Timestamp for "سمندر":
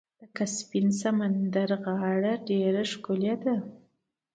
1.01-1.69